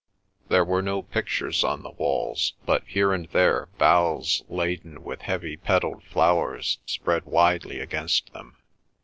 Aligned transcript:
There 0.47 0.65
were 0.65 0.81
no 0.81 1.03
pictures 1.03 1.63
on 1.63 1.83
the 1.83 1.91
walls 1.91 2.53
but 2.65 2.83
here 2.87 3.13
and 3.13 3.27
there 3.27 3.67
boughs 3.77 4.43
laden 4.49 5.03
with 5.03 5.21
heavy 5.21 5.55
petalled 5.57 6.03
flowers 6.05 6.79
spread 6.87 7.25
widely 7.25 7.79
against 7.79 8.33
them. 8.33 8.57